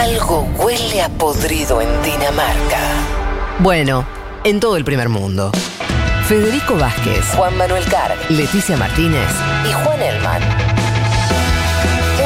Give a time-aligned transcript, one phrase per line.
[0.00, 2.78] Algo huele a podrido en Dinamarca.
[3.58, 4.06] Bueno,
[4.44, 5.52] en todo el primer mundo.
[6.26, 9.28] Federico Vázquez, Juan Manuel Carg Leticia Martínez,
[9.68, 10.42] y Juan Elman.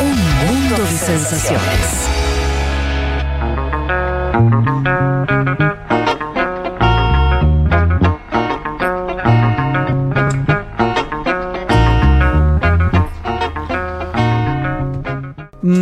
[0.01, 0.11] un
[0.47, 2.05] mundo de sensaciones.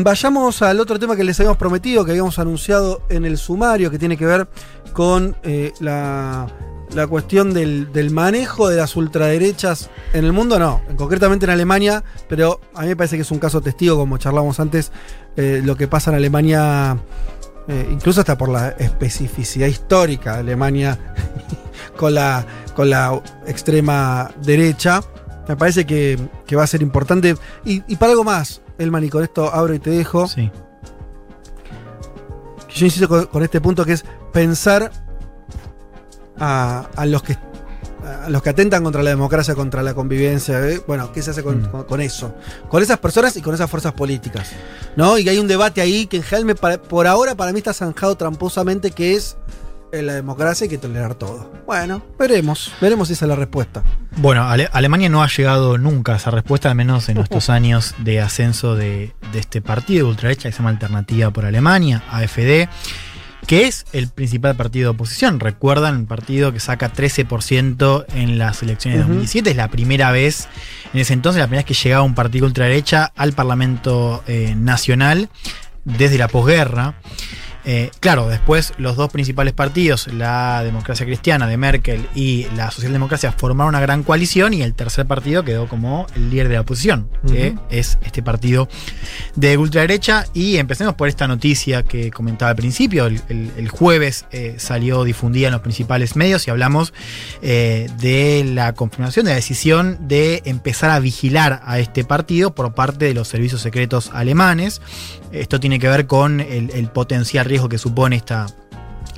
[0.02, 4.00] Vayamos al otro tema que les habíamos prometido, que habíamos anunciado en el sumario, que
[4.00, 4.48] tiene que ver
[4.92, 6.48] con eh, la,
[7.08, 12.82] cuestión del, manejo de las ultraderechas en el mundo, no, concretamente en Alemania, pero a
[12.82, 14.90] mí me parece que es un caso testigo, como charlamos antes,
[15.36, 16.96] eh, lo que pasa en Alemania,
[17.68, 20.98] eh, incluso hasta por la especificidad histórica de Alemania
[21.96, 22.44] con la,
[23.46, 25.00] extrema derecha.
[25.46, 26.18] Me parece que,
[26.56, 27.36] va a ser importante.
[27.64, 30.26] Y para algo más, Elman, y con esto abro y te dejo.
[30.28, 30.50] Sí.
[32.74, 34.90] Yo insisto con, con este punto que es pensar
[36.38, 37.36] a, a los que
[38.24, 40.60] a los que atentan contra la democracia, contra la convivencia.
[40.68, 40.80] ¿eh?
[40.88, 41.66] Bueno, ¿qué se hace con, Mm.
[41.70, 42.34] con- con eso?
[42.68, 44.50] Con esas personas y con esas fuerzas políticas.
[44.96, 45.18] ¿No?
[45.18, 48.16] Y hay un debate ahí que en general me por ahora para mí está zanjado
[48.16, 49.36] tramposamente que es
[49.92, 51.52] en la democracia hay que tolerar todo.
[51.66, 52.72] Bueno, veremos.
[52.80, 53.82] Veremos si esa es la respuesta.
[54.16, 57.94] Bueno, Ale- Alemania no ha llegado nunca a esa respuesta, al menos en estos años
[57.98, 62.68] de ascenso de, de este partido de ultraderecha que se llama Alternativa por Alemania, AFD,
[63.46, 65.40] que es el principal partido de oposición.
[65.40, 69.14] Recuerdan, un partido que saca 13% en las elecciones de Ujú.
[69.14, 69.50] 2017.
[69.50, 70.48] Es la primera vez,
[70.94, 75.28] en ese entonces, la primera vez que llegaba un partido ultraderecha al Parlamento eh, Nacional
[75.84, 76.94] desde la posguerra.
[77.64, 83.32] Eh, claro, después los dos principales partidos, la democracia cristiana de Merkel y la socialdemocracia,
[83.32, 87.08] formaron una gran coalición y el tercer partido quedó como el líder de la oposición,
[87.28, 88.68] que es este partido
[89.36, 90.26] de ultraderecha.
[90.34, 93.06] Y empecemos por esta noticia que comentaba al principio.
[93.06, 96.92] El, el- el jueves eh, salió difundida en los principales medios y hablamos
[97.42, 102.74] eh, de la confirmación de la decisión de empezar a vigilar a este partido por
[102.74, 104.80] parte de los servicios secretos alemanes.
[105.32, 108.46] Esto tiene que ver con el, el potencial riesgo que supone esta,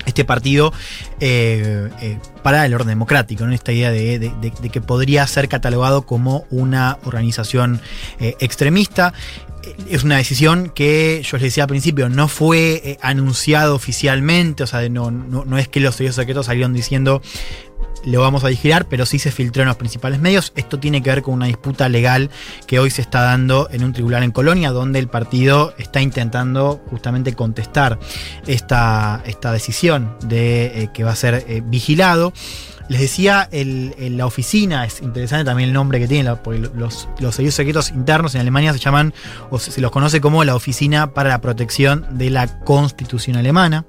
[0.05, 0.73] este partido
[1.19, 3.53] eh, eh, para el orden democrático, ¿no?
[3.53, 4.31] esta idea de,
[4.71, 7.81] que podría ser catalogado como una organización
[8.19, 9.13] eh, extremista.
[9.89, 14.87] Es una decisión que yo les decía al principio, no fue anunciado oficialmente, o sea,
[14.89, 17.23] no, no, no es que los servicios secretos salieron diciendo
[18.05, 20.53] lo vamos a vigilar, pero sí se filtró en los principales medios.
[20.55, 22.29] Esto tiene que ver con una disputa legal
[22.67, 26.81] que hoy se está dando en un tribunal en Colonia, donde el partido está intentando
[26.89, 27.99] justamente contestar
[28.47, 32.31] esta, esta decisión de eh, que va a ser eh, vigilado.
[32.87, 37.55] Les decía, la oficina, es interesante también el nombre que tiene, porque los, los servicios
[37.55, 39.11] secretos internos en Alemania se llaman,
[39.49, 43.85] o se los conoce como la Oficina para la Protección de la Constitución Alemana.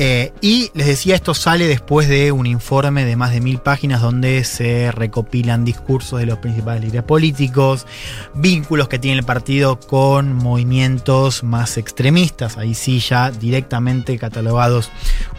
[0.00, 4.00] Eh, y les decía, esto sale después de un informe de más de mil páginas
[4.00, 7.84] donde se recopilan discursos de los principales líderes políticos,
[8.32, 14.88] vínculos que tiene el partido con movimientos más extremistas, ahí sí ya directamente catalogados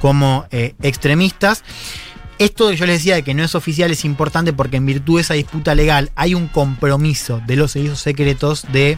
[0.01, 1.63] como eh, extremistas.
[2.37, 5.15] Esto que yo les decía de que no es oficial es importante porque en virtud
[5.15, 8.97] de esa disputa legal hay un compromiso de los servicios secretos de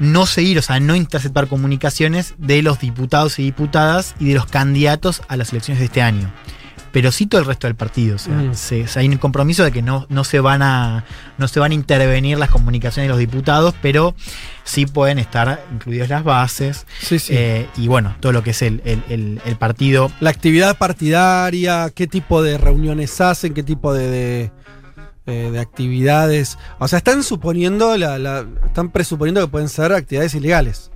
[0.00, 4.46] no seguir, o sea, no interceptar comunicaciones de los diputados y diputadas y de los
[4.46, 6.32] candidatos a las elecciones de este año.
[6.92, 8.16] Pero sí todo el resto del partido.
[8.16, 8.54] O sea, Mm.
[8.54, 11.04] se- o sea, hay un compromiso de que no, no, se van a,
[11.36, 14.14] no se van a intervenir las comunicaciones de los diputados, pero
[14.64, 17.34] sí pueden estar incluidas las bases Sí, sí.
[17.36, 20.10] eh, y bueno, todo lo que es el, el- el- el partido.
[20.20, 24.50] la actividad partidaria, qué tipo de reuniones hacen, qué tipo de, de,
[25.26, 26.58] eh, de actividades.
[26.78, 30.90] O sea, están suponiendo, la, la- están presuponiendo que pueden ser actividades ilegales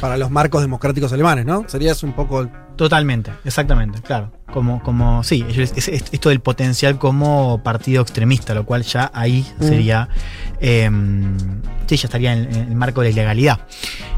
[0.00, 1.64] para los marcos democráticos alemanes, ¿no?
[1.68, 2.48] Sería un poco.
[2.76, 4.30] Totalmente, exactamente, claro.
[4.52, 9.10] Como, como, sí, ellos- es, es- esto del potencial como partido extremista, lo cual ya
[9.12, 9.62] ahí Mm.
[9.64, 10.08] sería,
[10.60, 10.90] eh,
[11.86, 13.60] sí, ya estaría en, en el marco de la ilegalidad.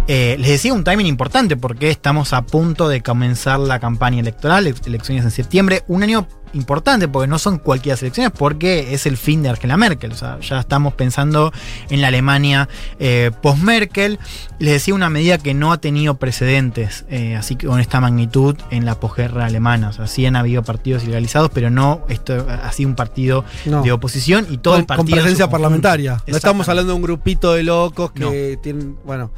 [0.07, 4.67] Eh, les decía un timing importante porque estamos a punto de comenzar la campaña electoral,
[4.67, 9.41] elecciones en septiembre, un año importante porque no son cualquier elecciones porque es el fin
[9.45, 11.53] de Angela Merkel, o sea, ya estamos pensando
[11.91, 12.69] en la Alemania
[12.99, 14.19] eh, post-Merkel.
[14.59, 18.57] Les decía una medida que no ha tenido precedentes, eh, así que con esta magnitud
[18.73, 19.91] en la posguerra alemana.
[19.91, 23.83] O sea, sí han habido partidos ilegalizados, pero no esto ha sido un partido No.
[23.83, 25.07] de oposición y todo con, el partido.
[25.17, 26.23] con presencia parlamentaria.
[26.27, 28.97] No estamos hablando de un grupito de locos que tienen.
[29.05, 29.31] Bueno,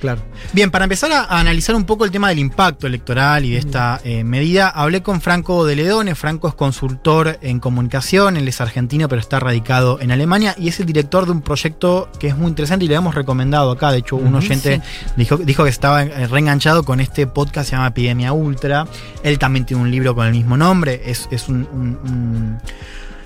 [0.00, 0.22] claro.
[0.52, 3.58] Bien, para empezar a, a analizar un poco el tema del impacto electoral y de
[3.58, 6.14] esta eh, medida, hablé con Franco de Ledone.
[6.14, 10.80] Franco es consultor en comunicación, él es argentino pero está radicado en Alemania y es
[10.80, 13.92] el director de un proyecto que es muy interesante y le hemos recomendado acá.
[13.92, 14.80] De hecho, un oyente
[15.16, 18.86] dijo, dijo que estaba eh, reenganchado con este podcast, se llama Epidemia Ultra.
[19.22, 22.58] Él también tiene un libro con el mismo nombre, es, es un- un- un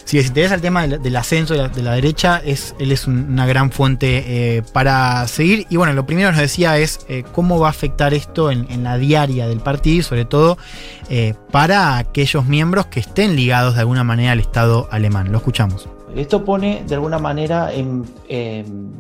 [0.07, 3.07] si les interesa el tema del, ascenso de la, de la derecha, es, él es
[3.07, 5.67] un- una gran fuente eh, para seguir.
[5.69, 8.83] Y bueno, lo primero que nos decía es eh, cómo va a afectar esto en,
[8.85, 10.59] la diaria del partido y sobre todo
[11.11, 15.33] eh, para aquellos miembros que estén ligados de alguna manera al Estado alemán.
[15.33, 15.89] Lo escuchamos.
[16.15, 17.71] Esto pone de alguna manera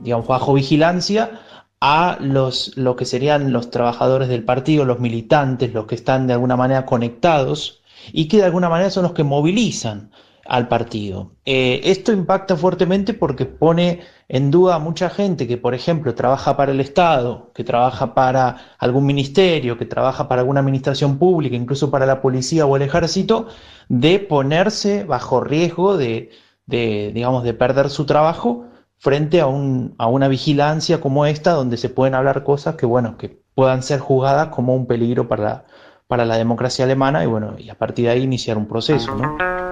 [0.02, 1.40] digamos, bajo vigilancia
[1.80, 6.32] a los, lo que serían los trabajadores del partido, los militantes, los que están de
[6.32, 7.80] alguna manera conectados
[8.12, 10.10] y que de alguna manera son los que movilizan
[10.48, 11.32] al partido.
[11.44, 16.56] Eh, esto impacta fuertemente porque pone en duda a mucha gente que, por ejemplo, trabaja
[16.56, 21.90] para el Estado, que trabaja para algún ministerio, que trabaja para alguna administración pública, incluso
[21.90, 23.48] para la policía o el ejército,
[23.88, 26.30] de ponerse bajo riesgo de,
[26.66, 28.66] digamos, de perder su trabajo
[28.98, 33.16] frente a, un, a una vigilancia como esta, donde se pueden hablar cosas que, bueno,
[33.16, 35.64] que puedan ser juzgadas como un peligro para la,
[36.08, 39.65] para la democracia alemana y, bueno, y a partir de ahí iniciar un proceso, ¿no?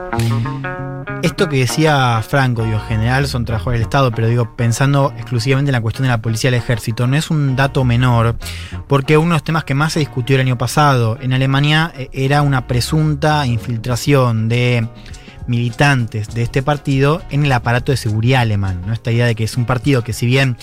[1.23, 5.71] Esto que decía Franco, digo, en general son trabajadores del Estado, pero digo, pensando exclusivamente
[5.71, 8.37] en la cuestión de la policía y el ejército, no es un dato menor,
[8.87, 12.11] porque uno de los temas que más se discutió el año pasado en Alemania eh,
[12.13, 14.87] era una presunta infiltración de
[15.47, 18.83] militantes de este partido en el aparato de seguridad alemán.
[18.87, 18.93] ¿no?
[18.93, 20.57] Esta idea de que es un partido que si bien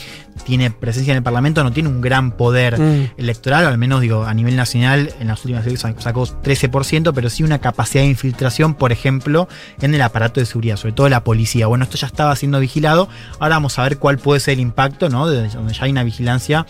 [0.45, 3.11] tiene presencia en el Parlamento, no tiene un gran poder Mm.
[3.17, 7.29] electoral, o al menos digo, a nivel nacional, en las últimas elecciones sacó 13%, pero
[7.29, 9.47] sí una capacidad de infiltración, por ejemplo,
[9.81, 11.67] en el aparato de seguridad, sobre todo la policía.
[11.67, 13.07] Bueno, esto ya estaba siendo vigilado,
[13.39, 15.27] ahora vamos a ver cuál puede ser el impacto, ¿no?
[15.27, 16.65] De donde ya hay una vigilancia.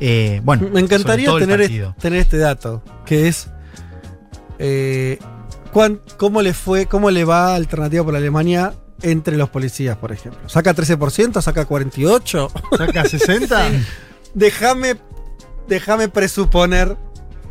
[0.00, 3.48] eh, bueno, Me encantaría tener, tener este dato, que es
[4.58, 5.18] eh,
[5.74, 8.72] cuán- cómo le fue, cómo le va Alternativa por Alemania
[9.02, 10.48] entre los policías, por ejemplo.
[10.48, 11.42] ¿Saca 13%?
[11.42, 12.50] ¿Saca 48%?
[12.78, 13.62] ¿Saca 60?
[14.34, 14.96] Déjame
[15.68, 16.96] déjame presuponer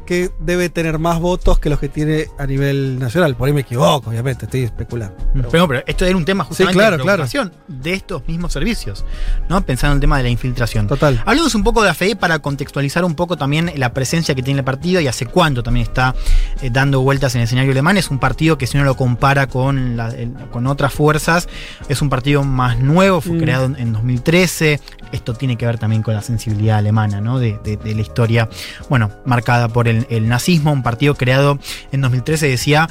[0.04, 3.36] que debe tener más votos que los que tiene a nivel nacional.
[3.36, 5.16] Por ahí me equivoco, obviamente, estoy especulando.
[5.34, 7.24] Pero- Pero, pero esto era un tema justamente claro, de claro.
[7.26, 9.06] preocupación de estos mismos servicios,
[9.50, 9.66] ¿no?
[9.66, 10.88] Pensando en el tema de la infiltración.
[10.88, 11.22] Total.
[11.26, 14.66] Hablemos un poco de AFE para contextualizar un poco también la presencia que tiene el
[14.66, 16.16] partido y hace cuánto también está
[16.62, 17.98] eh, dando vueltas en el escenario alemán.
[17.98, 21.48] Es un partido que si uno lo compara con, la- el- con otras fuerzas,
[21.90, 23.40] es un partido más nuevo, fue Mm.
[23.40, 24.80] creado en, en 2013.
[25.12, 27.38] Esto tiene que ver también con la sensibilidad alemana, ¿no?
[27.40, 28.50] De, de- de la historia,
[28.90, 31.60] bueno, marcada por el, el nazismo, un partido creado
[31.92, 32.90] en 2013, decía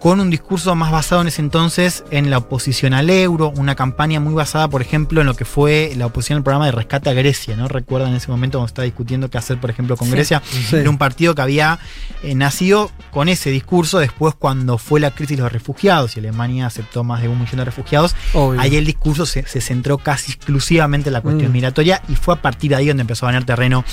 [0.00, 4.18] con un discurso más basado en ese entonces en la oposición al euro, una campaña
[4.18, 7.12] muy basada, por ejemplo, en lo que fue la oposición al programa de rescate a
[7.12, 7.68] Grecia, ¿no?
[7.68, 10.42] Recuerdan en ese momento cuando estaba discutiendo qué hacer, por ejemplo, con Grecia.
[10.50, 10.76] Sí.
[10.76, 11.78] Era un partido que había
[12.22, 16.64] eh, nacido con ese discurso después cuando fue la crisis de los refugiados y Alemania
[16.64, 18.16] aceptó más de un millón de refugiados.
[18.32, 18.58] Obvio.
[18.58, 21.52] Ahí el discurso se, se centró casi exclusivamente en la cuestión Mm.
[21.52, 23.84] migratoria y fue a partir de ahí donde empezó a ganar terreno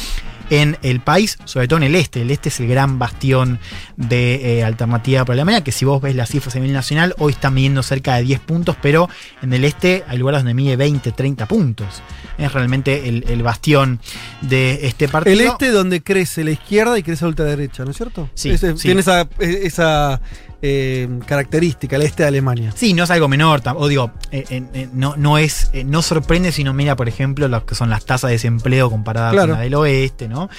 [0.50, 2.22] en el país, sobre todo en el este.
[2.22, 3.60] El este es el gran bastión
[3.96, 7.34] de eh, alternativa para Alemania, que si vos ves las cifras a nivel nacional, hoy
[7.34, 9.10] están midiendo cerca de 10 puntos, pero
[9.42, 12.02] en el este hay lugares donde mide 20, 30 puntos.
[12.38, 14.00] Es realmente el, el bastión
[14.42, 15.34] de este partido.
[15.34, 18.30] El este donde crece la izquierda y crece la ultraderecha, ¿no es cierto?
[18.36, 18.74] Sí, sí.
[18.76, 20.22] Tiene esa, esa
[20.62, 22.74] eh, característica, el este de Alemania.
[22.76, 26.64] Sí, no es algo menor, o digo, eh, eh, no, no es, no sorprende si
[26.64, 29.50] uno mira, por ejemplo, lo que son las tasas de desempleo comparadas Claro.
[29.50, 30.50] con la del oeste, ¿no?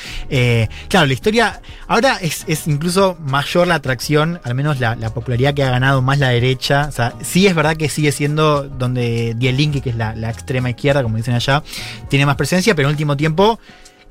[0.88, 5.54] Claro, la historia, ahora es, es incluso mayor la atracción, al menos la, la popularidad
[5.54, 9.34] que ha ganado más la derecha, o sea, sí es verdad que sigue siendo donde
[9.36, 11.62] Die Linke, que es la, la extrema izquierda, como dicen allá,
[12.08, 13.58] tiene más presencia, pero en último tiempo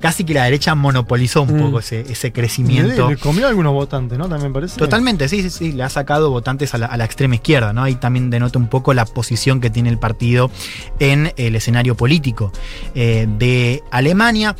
[0.00, 1.60] casi que la derecha monopolizó un Mm.
[1.60, 3.08] poco ese, ese crecimiento.
[3.08, 4.28] Le, le comió a algunos votantes, ¿no?
[4.28, 4.76] También parece.
[4.78, 7.82] Totalmente, sí, sí, sí, le ha sacado votantes a la, a la extrema izquierda, ¿no?
[7.82, 10.50] Ahí también denota un poco la posición que tiene el partido
[11.00, 12.52] en el escenario político
[12.94, 14.54] eh, de Alemania.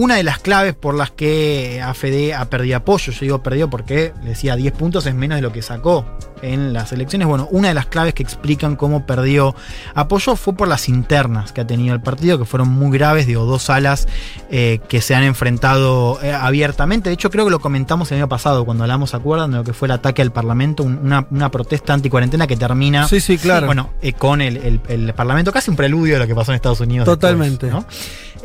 [0.00, 4.12] Una de las claves por las que AFD ha perdido apoyo, yo digo perdido porque
[4.22, 6.04] le decía 10 puntos es menos de lo que sacó
[6.40, 7.26] en las elecciones.
[7.26, 9.56] Bueno, una de las claves que explican cómo perdió
[9.96, 13.44] apoyo fue por las internas que ha tenido el partido, que fueron muy graves, digo,
[13.44, 14.06] dos alas
[14.52, 17.10] eh, que se han enfrentado eh, abiertamente.
[17.10, 19.50] De hecho, creo que lo comentamos el año pasado cuando hablamos, ¿se acuerdan?
[19.50, 23.08] De lo que fue el ataque al Parlamento, un- una, una protesta anticuarentena que termina
[23.08, 23.66] Sí, sí, claro.
[23.66, 26.56] bueno, eh, con el, el- el Parlamento, casi un preludio de lo que pasó en
[26.56, 27.04] Estados Unidos.
[27.04, 27.66] Totalmente.
[27.66, 27.88] después, ¿no?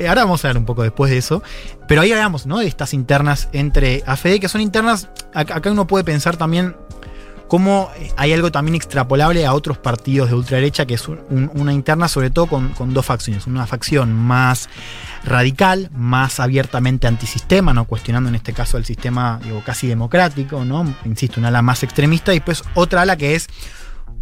[0.09, 1.42] Ahora vamos a hablar un poco después de eso.
[1.87, 2.59] Pero ahí hablamos, ¿no?
[2.59, 5.09] De estas internas entre AFD, que son internas.
[5.33, 6.75] ac- Acá uno puede pensar también
[7.49, 11.51] cómo eh, hay algo también extrapolable a otros partidos de ultraderecha, que es un- un-
[11.53, 13.45] una interna, sobre todo con, con dos facciones.
[13.45, 14.69] Una facción más
[15.23, 17.85] radical, más abiertamente antisistema, ¿no?
[17.85, 20.95] cuestionando en este caso el sistema digo, casi democrático, ¿no?
[21.05, 23.47] insisto, una ala más extremista, y después otra ala que es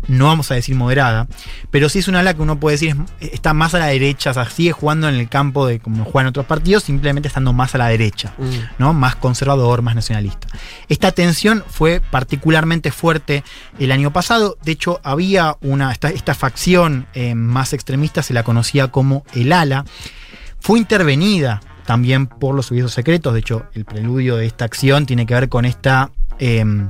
[0.08, 1.27] no vamos a decir moderada,
[1.70, 4.31] pero sí es una ala que uno puede decir es- está más a la derecha,
[4.31, 7.75] o sea, sigue jugando en el campo de como juegan otros partidos, simplemente estando más
[7.75, 8.34] a la derecha.
[8.77, 8.93] ¿no?
[8.93, 10.48] más conservador, más nacionalista.
[10.89, 13.43] Esta tensión fue particularmente fuerte
[13.79, 14.58] el año pasado.
[14.63, 15.91] De hecho, había una.
[15.91, 19.86] Esta, esta facción eh, más extremista se la conocía como el ALA.
[20.60, 23.34] Fue intervenida también por los servicios secretos.
[23.34, 26.12] De hecho, el preludio de esta acción tiene que ver con esta.
[26.39, 26.89] em,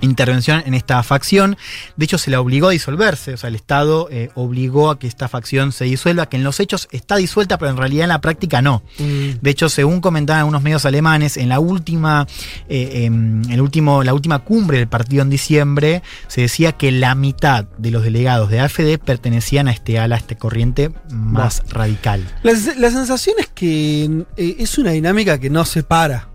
[0.00, 1.56] intervención en esta facción.
[1.96, 3.34] De hecho, se la obligó a disolverse.
[3.34, 6.60] O sea, el Estado eh, obligó a que esta facción se disuelva, que en los
[6.60, 8.82] hechos está disuelta, pero en realidad en la práctica no.
[8.98, 12.26] De hecho, según comentaban algunos medios alemanes, en la última,
[12.68, 17.14] eh, em, el último, la última cumbre del partido en diciembre, se decía que la
[17.14, 22.26] mitad de los delegados de AfD pertenecían a este ala, a este corriente más radical.
[22.42, 26.29] La, la sensación es que eh, es una dinámica que no se para.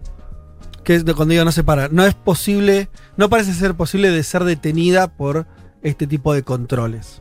[0.85, 1.89] Que es de cuando digo no se para.
[1.89, 2.87] No es posible,
[3.17, 5.45] no parece ser posible de ser detenida por
[5.81, 7.19] este tipo de controles.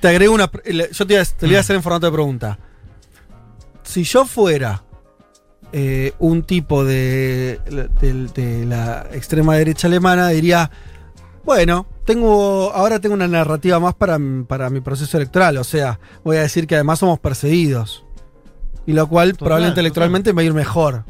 [0.00, 0.50] Te agrego una.
[0.64, 2.58] le- Yo te, iba a- te lo iba a hacer en formato de pregunta.
[3.84, 4.82] Si yo fuera
[5.72, 7.60] eh, un tipo de,
[8.00, 10.70] de- de la extrema derecha alemana, diría.
[11.44, 15.56] Bueno, tengo ahora tengo una narrativa más para, para mi proceso electoral.
[15.58, 18.04] O sea, voy a decir que además somos perseguidos.
[18.86, 19.84] Y lo cual Total, probablemente total.
[19.86, 21.04] electoralmente me va a ir mejor.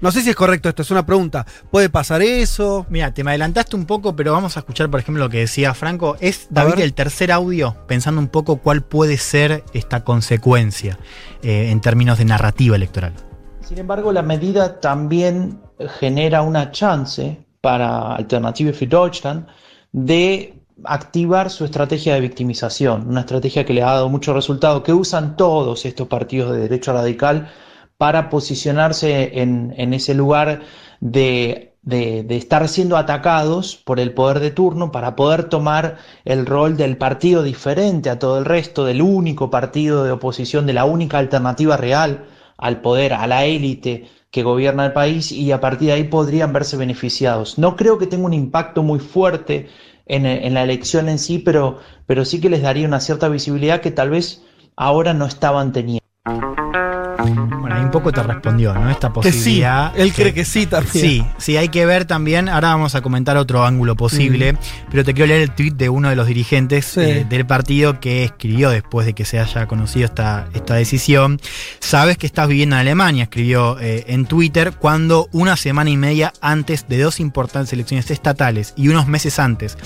[0.00, 1.44] No sé si es correcto esto, es una pregunta.
[1.72, 2.86] ¿Puede pasar eso?
[2.88, 5.74] Mira, te me adelantaste un poco, pero vamos a escuchar, por ejemplo, lo que decía
[5.74, 6.16] Franco.
[6.20, 10.98] Es, David, el tercer audio, pensando un poco cuál puede ser esta consecuencia
[11.42, 13.12] eh, en términos de narrativa electoral.
[13.60, 15.60] Sin embargo, la medida también
[15.98, 19.46] genera una chance para Alternative für Deutschland
[19.90, 24.92] de activar su estrategia de victimización, una estrategia que le ha dado mucho resultado, que
[24.92, 27.50] usan todos estos partidos de derecha radical
[27.98, 30.62] para posicionarse en, ese lugar
[31.00, 31.74] de,
[32.30, 37.42] estar siendo atacados por el poder de turno para poder tomar el rol del partido
[37.42, 42.26] diferente a todo el resto, del único partido de oposición, de la única alternativa real
[42.56, 46.52] al poder, a la élite que gobierna el país y a partir de ahí podrían
[46.52, 47.58] verse beneficiados.
[47.58, 49.68] No creo que tenga un impacto muy fuerte
[50.06, 53.80] en, en la elección en sí, pero, pero sí que les daría una cierta visibilidad
[53.80, 54.44] que tal vez
[54.76, 56.07] ahora no estaban teniendo.
[57.88, 58.90] Un poco te respondió, ¿no?
[58.90, 59.92] Esta Que sí, posibilidad.
[59.98, 60.92] él cree que sí también.
[60.92, 62.50] Sí, sí, hay que ver también.
[62.50, 64.58] Ahora vamos a comentar otro ángulo posible,
[64.90, 67.00] pero te quiero leer el tweet de uno de los dirigentes Sí.
[67.00, 71.40] eh, del partido que escribió después de que se haya conocido esta, esta decisión.
[71.80, 76.34] Sabes que estás viviendo en Alemania, escribió eh, en Twitter, cuando una semana y media
[76.42, 79.78] antes de dos importantes elecciones estatales y unos meses antes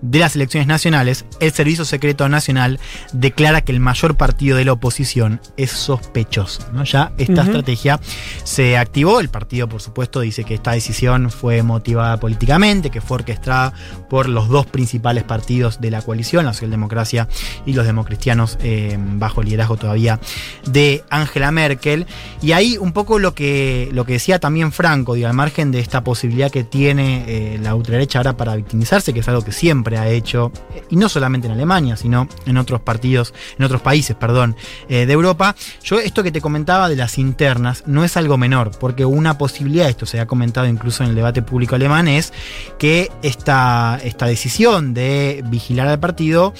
[0.00, 2.78] de las elecciones nacionales, el Servicio Secreto Nacional
[3.12, 6.62] declara que el mayor partido de la oposición es sospechoso.
[6.72, 6.84] ¿no?
[6.84, 8.00] Ya esta estrategia
[8.44, 9.20] se activó.
[9.20, 13.72] El partido, por supuesto, dice que esta decisión fue motivada políticamente, que fue orquestada
[14.08, 17.28] por los dos principales partidos de la coalición, la socialdemocracia
[17.66, 20.20] y los democristianos, eh, bajo el liderazgo todavía
[20.66, 22.06] de Angela Merkel.
[22.42, 25.80] Y ahí un poco lo que, lo que decía también Franco, digo, al margen de
[25.80, 29.87] esta posibilidad que tiene eh, la ultraderecha ahora para victimizarse, que es algo que siempre
[29.96, 30.52] ha hecho,
[30.90, 34.56] y no solamente en Alemania, sino en otros partidos, en otros países, perdón,
[34.88, 35.54] eh, de Europa.
[35.82, 39.88] Yo esto que te comentaba de las internas no es algo menor, porque una posibilidad,
[39.88, 42.32] esto se ha comentado incluso en el debate público alemán, es
[42.78, 46.52] que esta, esta decisión de vigilar al partido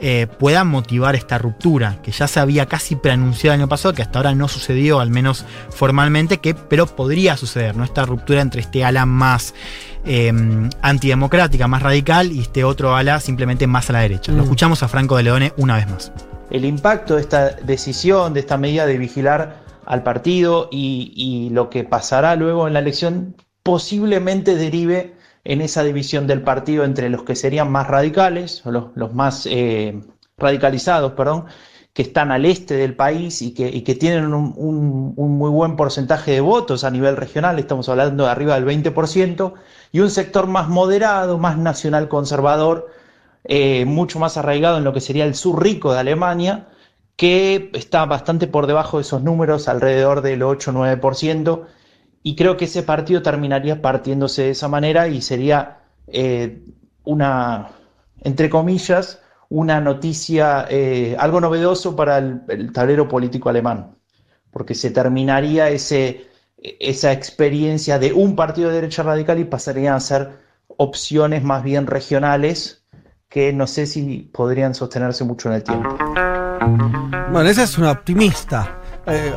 [0.00, 4.02] eh, pueda motivar esta ruptura, que ya se había casi preanunciado el año pasado, que
[4.02, 7.84] hasta ahora no sucedió, al menos formalmente, que, pero podría suceder, ¿no?
[7.84, 9.54] Esta ruptura entre este ala más
[10.04, 10.32] eh,
[10.82, 14.32] antidemocrática, más radical, y este otro ala simplemente más a la derecha.
[14.32, 14.42] Lo Mm.
[14.44, 16.12] escuchamos a Franco de Leone una vez más.
[16.50, 19.56] el impacto de esta decisión, de esta medida de vigilar
[19.86, 25.82] al partido y, y lo que pasará luego en la elección posiblemente derive en esa
[25.82, 30.00] división del partido entre los que serían más radicales, o los, los más eh,
[30.38, 31.46] radicalizados, perdón,
[31.94, 36.82] que están al este del país y que, tienen un muy buen porcentaje de votos
[36.82, 39.54] a nivel regional, estamos hablando de arriba del 20%,
[39.92, 42.90] y un sector más moderado, más nacional conservador,
[43.44, 46.66] eh, mucho más arraigado en lo que sería el sur rico de Alemania,
[47.14, 51.62] que está bastante por debajo de esos números, alrededor del 8-9%,
[52.24, 56.60] y creo que ese partido terminaría partiéndose de esa manera y sería eh,
[57.04, 57.68] una,
[58.22, 63.96] entre comillas, una noticia, eh, algo novedoso para el, tablero político alemán,
[64.50, 66.26] porque se terminaría ese,
[66.58, 70.38] esa experiencia de un partido de derecha radical y pasarían a ser
[70.76, 72.84] opciones más bien regionales
[73.28, 75.96] que no sé si podrían sostenerse mucho en el tiempo.
[77.32, 78.80] Bueno, esa es una optimista.
[79.06, 79.32] eh,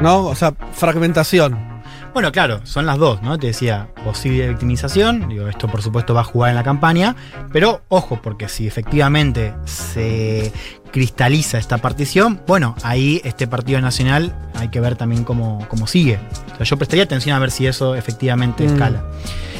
[0.00, 0.26] ¿no?
[0.26, 1.73] O sea, fragmentación.
[2.14, 3.36] Bueno, claro, son las dos, ¿no?
[3.38, 7.16] Te decía, posible victimización, digo, esto por supuesto va a jugar en la campaña,
[7.52, 10.52] pero ojo, porque si efectivamente se
[10.92, 16.20] cristaliza esta partición, bueno, ahí este partido nacional hay que ver también cómo, cómo sigue.
[16.52, 18.66] O sea, yo prestaría atención a ver si eso efectivamente Mm.
[18.72, 19.04] escala.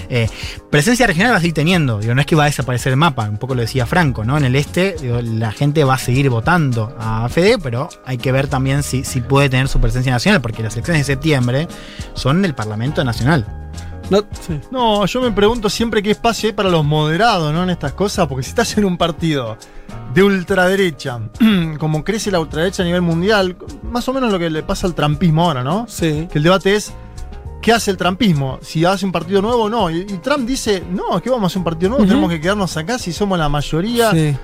[0.08, 0.28] Eh,
[0.70, 3.28] presencia regional va a seguir teniendo, digo, no es que va a desaparecer el mapa,
[3.28, 4.36] un poco lo decía Franco, ¿no?
[4.36, 8.32] En el este digo, la gente va a seguir votando a Fede, pero hay que
[8.32, 11.68] ver también si, si puede tener su presencia nacional, porque las elecciones de septiembre
[12.14, 13.46] son del Parlamento Nacional.
[14.10, 14.60] No, sí.
[14.70, 17.62] No, yo me pregunto siempre qué espacio hay para los moderados, ¿no?
[17.62, 19.56] En estas cosas, porque si estás en un partido
[20.12, 21.20] de ultraderecha,
[21.78, 24.94] como crece la ultraderecha a nivel mundial, más o menos lo que le pasa al
[24.94, 25.86] trampismo ahora, ¿no?
[25.88, 26.28] Sí.
[26.30, 26.92] Que el debate es,
[27.64, 28.58] ¿qué hace el trampismo?
[28.60, 29.88] Si hace un partido nuevo o no.
[29.90, 32.40] Y, y Trump dice, no, es que vamos a hacer un partido nuevo, tenemos que
[32.40, 34.10] quedarnos acá si somos la mayoría.
[34.10, 34.36] Sí.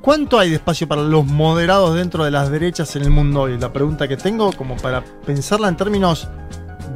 [0.00, 3.58] ¿Cuánto hay de espacio para los moderados dentro de las derechas en el mundo hoy?
[3.58, 6.28] La pregunta que tengo, como para pensarla en términos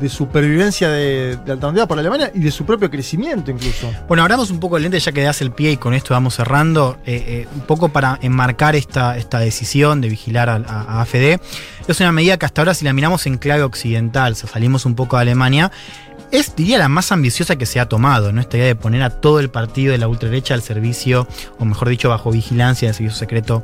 [0.00, 3.90] de supervivencia de, de alternativa por Alemania y de su propio crecimiento incluso.
[4.08, 6.34] Bueno, abramos un poco el lente ya que das el pie y con esto vamos
[6.34, 6.98] cerrando.
[7.06, 11.38] eh, eh, un poco para enmarcar esta, esta decisión de vigilar a, a- a AFD.
[11.86, 15.16] Es una medida que hasta ahora, si la miramos en clave occidental, salimos un poco
[15.16, 15.70] de Alemania,
[16.34, 18.40] es, diría, la más ambiciosa que se ha tomado, ¿no?
[18.40, 21.28] Esta idea de poner a todo el partido de la ultraderecha al servicio,
[21.60, 23.62] o mejor dicho, bajo vigilancia del servicio secreto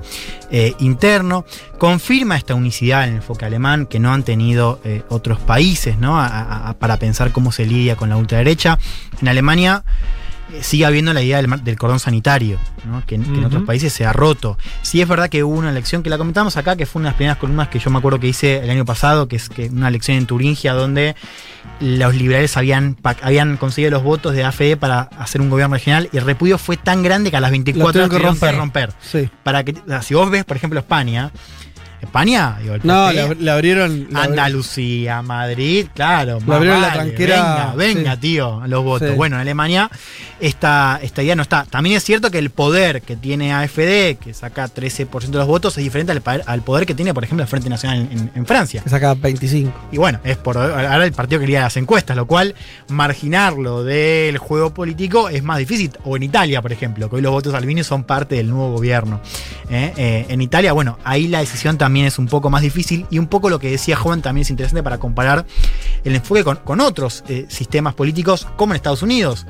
[0.53, 1.45] eh, interno.
[1.79, 6.15] Confirma esta unicidad en el enfoque alemán que no han tenido eh, otros países, ¿no?
[6.79, 8.79] Para pensar cómo se lidia con la ultraderecha.
[9.21, 9.83] En Alemania
[10.63, 13.03] sigue habiendo la idea del, del cordón sanitario, ¿no?
[13.07, 14.59] que, en- otros países se ha roto.
[14.83, 17.13] Sí es verdad que hubo una elección que la comentamos acá, que fue una de
[17.13, 19.67] las primeras columnas que yo me acuerdo que hice el año pasado, que es que
[19.69, 21.15] una elección en Turingia donde
[21.81, 26.17] los liberales habían, habían conseguido los votos de AFD para hacer un gobierno regional y
[26.19, 28.57] el repudio fue tan grande que a las 24 Lo tuvieron que romper.
[28.57, 28.93] romper.
[29.01, 29.29] Sí.
[29.43, 31.31] Para que, o sea, si vos ves, por ejemplo, España,
[32.01, 34.09] España, digo, el No, le abrieron.
[34.15, 36.39] Andalucía, Madrid, claro.
[36.47, 38.21] La vale, tranquera, Venga, venga, sí.
[38.21, 39.11] tío, los votos.
[39.11, 39.15] Sí.
[39.17, 39.91] Bueno, en Alemania
[40.41, 41.65] esta, esta idea no está.
[41.65, 45.77] También es cierto que el poder que tiene AFD, que saca 13% de los votos,
[45.77, 48.83] es diferente al, poder que tiene, por ejemplo, el Frente Nacional en, Francia.
[48.83, 49.89] Que saca 25.
[49.93, 52.55] Y bueno, es por ahora el partido que lidia las encuestas, lo cual
[52.89, 55.93] marginarlo del juego político es más difícil.
[56.05, 59.21] O en Italia, por ejemplo, que hoy los votos albinos son parte del nuevo gobierno.
[59.69, 59.93] ¿eh?
[59.97, 63.27] Eh, en Italia, bueno, ahí la decisión también es un poco más difícil y un
[63.27, 65.47] poco lo que decía Juan también es interesante para comparar
[66.05, 69.47] el enfoque con, con otros eh, sistemas políticos, como en Estados Unidos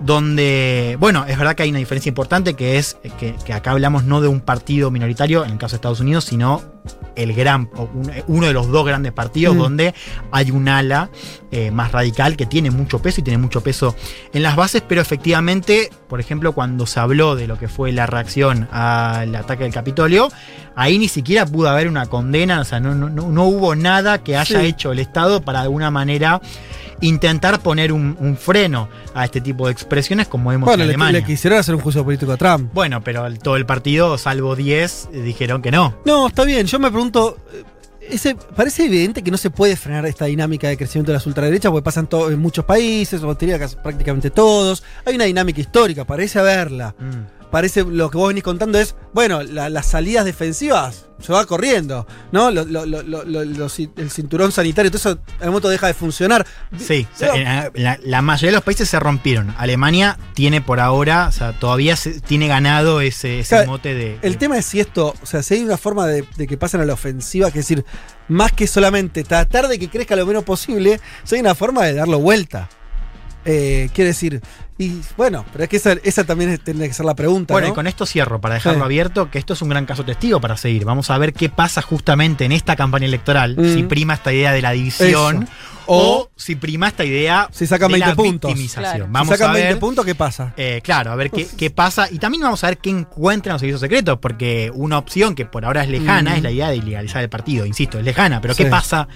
[0.00, 3.72] donde, bueno, es verdad que hay una diferencia importante que es eh, que, que acá
[3.72, 6.62] hablamos no de un partido minoritario, en el caso de Estados Unidos, sino
[7.16, 7.68] el gran,
[8.26, 9.58] uno de los dos grandes partidos Mm.
[9.58, 9.94] donde
[10.30, 11.10] hay un ala
[11.50, 13.94] eh, más radical que tiene mucho peso y tiene mucho peso
[14.32, 18.06] en las bases, pero efectivamente, por ejemplo, cuando se habló de lo que fue la
[18.06, 20.30] reacción al ataque del Capitolio,
[20.76, 24.36] ahí ni siquiera pudo haber una condena, o sea, no, no, no- hubo nada que
[24.36, 24.66] haya Sí.
[24.66, 26.40] hecho el Estado para de alguna manera
[27.02, 30.94] intentar poner un, un freno a este tipo de expresiones como vemos Bueno, en le,
[30.94, 31.20] Alemania.
[31.20, 32.70] le quisieron hacer un juicio político a Trump.
[32.74, 35.94] Bueno, pero el- todo el partido, salvo 10, eh, dijeron que no.
[36.04, 36.66] No, está bien.
[36.66, 37.36] Yo me pregunto.
[37.52, 37.64] eh,
[38.10, 41.70] Ese, parece evidente que no se puede frenar esta dinámica de crecimiento de las ultraderechas
[41.70, 44.82] porque pasan en muchos países, o te diría casi prácticamente todos.
[45.06, 46.92] Hay una dinámica histórica, parece haberla.
[47.50, 52.06] Parece lo que vos venís contando es, bueno, la- las salidas defensivas se va corriendo,
[52.32, 52.50] ¿no?
[52.50, 55.10] Lo- lo- lo- el cinturón sanitario, todo eso
[55.40, 56.46] en un momento deja de funcionar.
[56.78, 57.34] Sí, Pero-
[57.74, 59.54] la, la mayoría de los países se rompieron.
[59.58, 64.18] Alemania tiene por ahora, o sea, todavía se- tiene ganado ese, mote de.
[64.22, 66.80] El tema es si esto, o sea, si hay una forma de, de que pasen
[66.80, 67.84] a la ofensiva, que es decir,
[68.28, 71.94] más que solamente tratar de que crezca lo menos posible, si hay una forma de
[71.94, 72.68] darlo vuelta.
[73.44, 74.40] Eh, quiere decir,
[74.82, 77.52] y bueno, pero es que esa, esa también tendría que ser la pregunta.
[77.52, 77.72] Bueno, ¿no?
[77.72, 78.84] y con esto cierro para dejarlo Sí.
[78.84, 80.84] abierto, que esto es un gran caso testigo para seguir.
[80.86, 83.74] Vamos a ver qué pasa justamente en esta campaña electoral, Mm.
[83.74, 85.52] si prima esta idea de la división Eso.
[85.92, 88.48] O, O si prima esta idea si sacan de 20 la puntos.
[88.50, 88.84] victimización.
[88.84, 89.04] Claro.
[89.06, 90.54] Si Vamos sacan a ver 20 puntos, ¿qué pasa?
[90.56, 92.08] Eh, claro, a ver qué, qué pasa.
[92.10, 95.64] Y también vamos a ver qué encuentran los servicios secretos, porque una opción que por
[95.64, 96.36] ahora es lejana Mm.
[96.36, 97.66] es la idea de ilegalizar el partido.
[97.66, 98.64] Insisto, es lejana, pero Sí.
[98.64, 99.08] ¿qué pasa?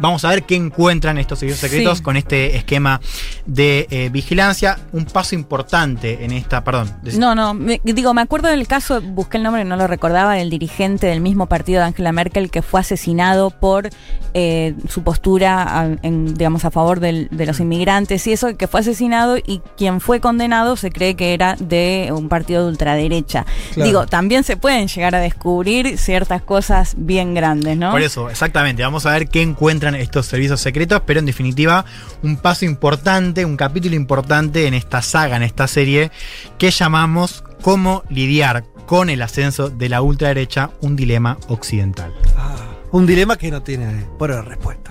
[0.00, 2.04] Vamos a ver qué encuentran estos servicios secretos Sí.
[2.04, 3.00] con este esquema
[3.46, 4.78] de eh, vigilancia.
[4.92, 6.90] Un paso importante en esta, perdón.
[7.02, 10.34] de- No, no, me- digo, me acuerdo del caso, busqué el nombre no lo recordaba,
[10.34, 13.90] del dirigente del mismo partido de Angela Merkel que fue asesinado por
[14.34, 18.80] eh, su postura, en, digamos, a favor del- de los inmigrantes y eso, que fue
[18.80, 23.44] asesinado y quien fue condenado se cree que era de un partido de ultraderecha.
[23.74, 23.86] Claro.
[23.88, 27.90] Digo, también se pueden llegar a descubrir ciertas cosas bien grandes, ¿no?
[27.90, 28.82] Por eso, exactamente.
[28.82, 31.84] Vamos a ver qué encuentran estos servicios secretos, pero en definitiva,
[32.22, 36.10] un paso importante, un capítulo importante en esta saga, en esta serie,
[36.58, 42.12] que llamamos Cómo lidiar con el ascenso de la ultraderecha, un dilema occidental.
[42.36, 42.56] Ah.
[42.90, 44.90] Un dilema que no tiene buena respuesta.